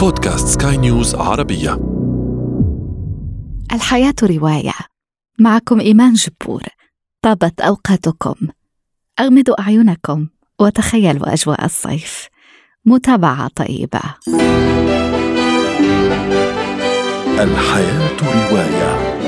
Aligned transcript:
بودكاست 0.00 0.62
سكاي 0.62 0.76
نيوز 0.76 1.14
عربية. 1.14 1.72
الحياة 3.72 4.14
رواية. 4.22 4.72
معكم 5.38 5.80
إيمان 5.80 6.12
جبور. 6.12 6.62
طابت 7.22 7.60
أوقاتكم. 7.60 8.34
أغمضوا 9.20 9.60
أعينكم 9.60 10.28
وتخيلوا 10.60 11.32
أجواء 11.34 11.64
الصيف. 11.64 12.28
متابعة 12.84 13.48
طيبة. 13.48 14.00
الحياة 17.40 18.16
رواية. 18.22 19.20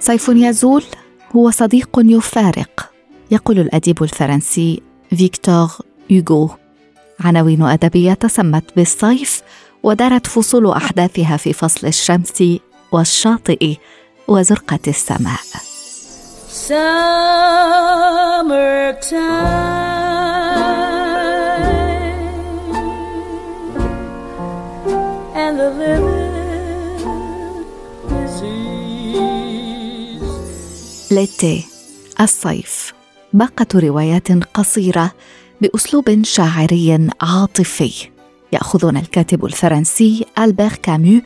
صيف 0.00 0.28
يزول 0.28 0.84
هو 1.36 1.50
صديق 1.50 1.90
يفارق. 1.98 2.73
يقول 3.34 3.58
الأديب 3.58 4.02
الفرنسي 4.02 4.82
فيكتور 5.16 5.70
يوغو 6.10 6.50
عناوين 7.20 7.62
أدبية 7.62 8.14
تسمت 8.14 8.64
بالصيف 8.76 9.42
ودارت 9.82 10.26
فصول 10.26 10.70
أحداثها 10.70 11.36
في 11.36 11.52
فصل 11.52 11.86
الشمس 11.86 12.42
والشاطئ 12.92 13.76
وزرقة 14.28 14.78
السماء. 14.88 15.40
ليتي 31.10 31.66
الصيف 32.20 32.94
باقة 33.34 33.66
روايات 33.74 34.32
قصيرة 34.32 35.12
بأسلوب 35.60 36.22
شاعري 36.22 37.08
عاطفي. 37.20 38.08
يأخذنا 38.52 39.00
الكاتب 39.00 39.44
الفرنسي 39.44 40.24
ألبير 40.38 40.72
كامو 40.82 41.20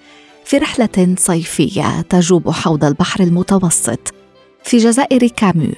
في 0.45 0.59
رحلة 0.59 1.15
صيفية 1.19 2.01
تجوب 2.01 2.51
حوض 2.51 2.85
البحر 2.85 3.23
المتوسط. 3.23 4.15
في 4.65 4.77
جزائر 4.77 5.27
كامو 5.27 5.73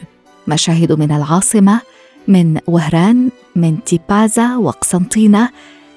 مشاهد 0.48 0.92
من 0.92 1.12
العاصمة 1.12 1.80
من 2.28 2.60
وهران 2.66 3.30
من 3.56 3.84
تيبازا 3.84 4.56
وقسنطينة. 4.56 5.48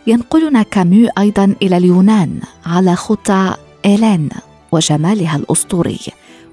ينقلنا 0.08 0.64
كامو 0.64 1.10
أيضا 1.18 1.56
إلى 1.62 1.78
اليونان 1.78 2.40
على 2.66 2.96
خطى 2.96 3.56
إيلين 3.86 4.30
وجمالها 4.72 5.36
الأسطوري 5.36 6.00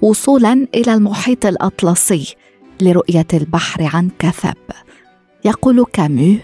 وصولا 0.01 0.67
إلى 0.75 0.93
المحيط 0.93 1.45
الأطلسي. 1.45 2.35
لرؤيه 2.81 3.27
البحر 3.33 3.89
عن 3.93 4.09
كثب 4.19 4.55
يقول 5.45 5.85
كامو 5.93 6.35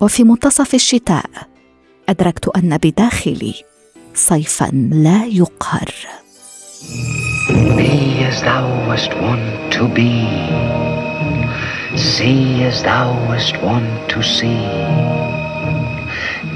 وفي 0.00 0.24
منتصف 0.24 0.74
الشتاء 0.74 1.24
ادركت 2.08 2.48
ان 2.48 2.76
بداخلي 2.76 3.54
صيفا 4.14 4.70
لا 4.92 5.24
يقهر 5.24 5.94
Be 7.76 8.22
as 8.30 8.40
thou 8.42 8.66
wast 8.88 9.12
wont 9.22 9.72
to 9.72 9.88
be. 9.98 10.12
See 11.96 12.62
as 12.62 12.82
thou 12.82 13.08
wast 13.28 13.56
wont 13.64 14.08
to 14.10 14.22
see. 14.22 14.62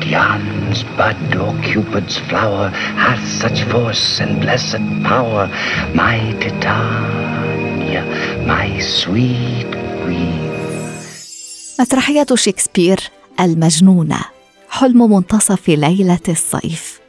Dian's 0.02 0.84
bud 0.96 1.36
or 1.36 1.52
Cupid's 1.62 2.18
flower 2.28 2.68
hath 3.04 3.26
such 3.26 3.64
force 3.64 4.20
and 4.20 4.40
blessed 4.40 4.84
power. 5.02 5.44
My 5.94 6.18
Titania, 6.40 7.51
my 8.46 8.80
sweet 8.80 9.70
queen. 10.02 10.52
مسرحية 11.80 12.26
شكسبير 12.34 13.00
المجنونة 13.40 14.20
حلم 14.70 15.12
منتصف 15.12 15.68
ليلة 15.68 16.18
الصيف. 16.28 17.00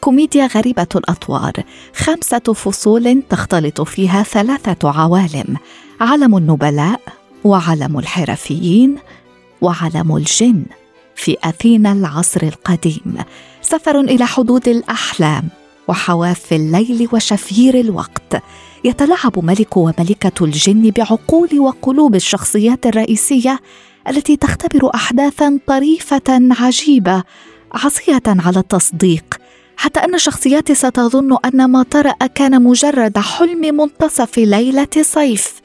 كوميديا 0.00 0.46
غريبة 0.46 0.86
الأطوار 0.96 1.52
خمسة 1.96 2.38
فصول 2.38 3.22
تختلط 3.30 3.80
فيها 3.80 4.22
ثلاثة 4.22 4.90
عوالم. 4.90 5.56
عالم 6.00 6.36
النبلاء 6.36 7.00
وعالم 7.44 7.98
الحرفيين 7.98 8.96
وعالم 9.60 10.16
الجن 10.16 10.64
في 11.16 11.36
أثينا 11.44 11.92
العصر 11.92 12.42
القديم. 12.42 13.14
سفر 13.62 14.00
إلى 14.00 14.26
حدود 14.26 14.68
الأحلام 14.68 15.48
وحواف 15.88 16.52
الليل 16.52 17.08
وشفير 17.12 17.80
الوقت. 17.80 18.42
يتلاعب 18.84 19.44
ملك 19.44 19.76
وملكة 19.76 20.44
الجن 20.44 20.90
بعقول 20.90 21.60
وقلوب 21.60 22.14
الشخصيات 22.14 22.86
الرئيسية 22.86 23.60
التي 24.08 24.36
تختبر 24.36 24.90
احداثا 24.94 25.58
طريفة 25.66 26.48
عجيبة 26.60 27.22
عصية 27.72 28.22
على 28.26 28.58
التصديق 28.58 29.24
حتى 29.76 30.00
أن 30.00 30.14
الشخصيات 30.14 30.72
ستظن 30.72 31.36
أن 31.44 31.70
ما 31.70 31.82
طرا 31.82 32.12
كان 32.34 32.62
مجرد 32.62 33.18
حلم 33.18 33.76
منتصف 33.76 34.38
ليلة 34.38 34.88
صيف. 35.00 35.60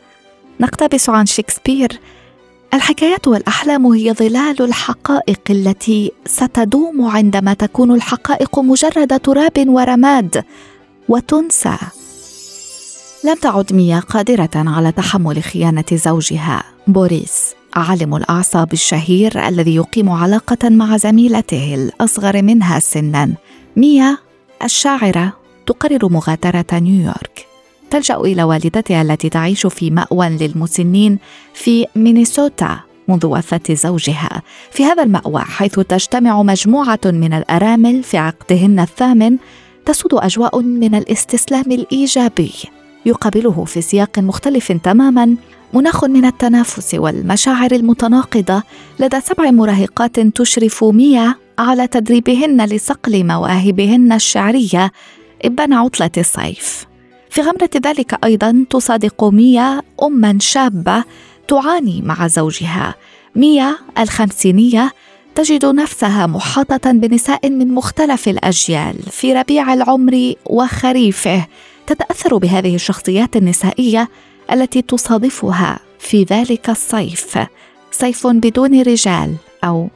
نقتبس 0.59 1.09
عن 1.09 1.25
شكسبير. 1.25 1.99
الحكايات 2.73 3.27
والأحلام 3.27 3.85
هي 3.85 4.13
ظلال 4.13 4.61
الحقائق 4.61 5.41
التي 5.49 6.11
ستدوم 6.25 7.05
عندما 7.05 7.53
تكون 7.53 7.91
الحقائق 7.91 8.59
مجرد 8.59 9.19
تراب 9.19 9.65
ورماد 9.67 10.43
وتنسى. 11.09 11.77
لم 13.25 13.35
تعد 13.35 13.73
ميا 13.73 13.99
قادرة 13.99 14.49
على 14.55 14.91
تحمل 14.91 15.43
خيانة 15.43 15.85
زوجها. 15.91 16.63
بوريس 16.87 17.53
عالم 17.73 18.15
الأعصاب 18.15 18.73
الشهير 18.73 19.47
الذي 19.47 19.75
يقيم 19.75 20.09
علاقة 20.09 20.69
مع 20.69 20.97
زميلته 20.97 21.75
الأصغر 21.75 22.41
منها 22.41 22.79
سنا 22.79 23.33
ميا 23.77 24.17
الشاعرة 24.63 25.33
تقرر 25.65 26.09
مغادرة 26.09 26.65
نيويورك. 26.73 27.47
تلجأ 27.89 28.15
إلى 28.15 28.43
والدتها 28.43 29.01
التي 29.01 29.29
تعيش 29.29 29.67
في 29.67 29.89
مأوى 29.91 30.29
للمسنين 30.29 31.19
في 31.53 31.85
مينيسوتا 31.95 32.79
منذ 33.07 33.25
وفاة 33.25 33.61
زوجها. 33.69 34.41
في 34.71 34.85
هذا 34.85 35.03
المأوى 35.03 35.41
حيث 35.41 35.79
تجتمع 35.79 36.43
مجموعة 36.43 36.99
من 37.05 37.33
الأرامل 37.33 38.03
في 38.03 38.17
عقدهن 38.17 38.79
الثامن 38.79 39.37
تسود 39.85 40.13
أجواء 40.13 40.61
من 40.61 40.95
الاستسلام 40.95 41.71
الإيجابي. 41.71 42.51
يقابله 43.05 43.65
في 43.65 43.81
سياق 43.81 44.19
مختلف 44.19 44.71
تماما 44.71 45.35
مناخ 45.73 46.05
من 46.05 46.25
التنافس 46.25 46.93
والمشاعر 46.93 47.71
المتناقضة 47.71 48.63
لدى 48.99 49.21
سبع 49.21 49.51
مراهقات 49.51 50.19
تشرف 50.19 50.83
ميا 50.83 51.35
على 51.59 51.87
تدريبهن 51.87 52.65
لصقل 52.65 53.23
مواهبهن 53.23 54.11
الشعرية 54.11 54.91
إبان 55.45 55.73
عطلة 55.73 56.11
الصيف. 56.17 56.85
في 57.29 57.41
غمرة 57.41 57.69
ذلك 57.85 58.25
أيضا 58.25 58.65
تصادق 58.69 59.23
ميا 59.23 59.81
أما 60.03 60.37
شابة 60.39 61.03
تعاني 61.47 62.01
مع 62.01 62.27
زوجها. 62.27 62.95
ميا 63.35 63.77
الخمسينية 63.99 64.91
تجد 65.35 65.65
نفسها 65.65 66.27
محاطة 66.27 66.91
بنساء 66.91 67.49
من 67.49 67.73
مختلف 67.73 68.27
الأجيال 68.27 68.95
في 69.11 69.33
ربيع 69.33 69.73
العمر 69.73 70.33
وخريفه 70.45 71.47
تتأثر 71.87 72.37
بهذه 72.37 72.75
الشخصيات 72.75 73.35
النسائية 73.35 74.09
التي 74.51 74.81
تصادفها 74.81 75.79
في 75.99 76.23
ذلك 76.23 76.69
الصيف 76.69 77.37
صيف 77.91 78.27
بدون 78.27 78.81
رجال 78.81 79.35
أو 79.63 79.89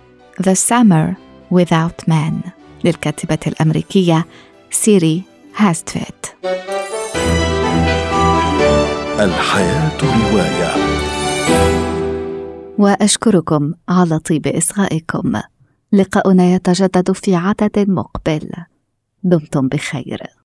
The 0.43 0.55
Summer 0.55 1.15
Without 1.53 2.11
Men 2.11 2.49
للكاتبة 2.83 3.39
الأمريكية 3.47 4.25
سيري 4.71 5.23
هاستفيت 5.55 6.25
الحياة 9.19 9.97
رواية. 10.03 10.73
وأشكركم 12.77 13.73
على 13.89 14.19
طيب 14.19 14.47
إصغائكم. 14.47 15.41
لقاؤنا 15.93 16.45
يتجدد 16.45 17.11
في 17.11 17.35
عدد 17.35 17.89
مقبل. 17.89 18.49
دمتم 19.23 19.67
بخير. 19.67 20.23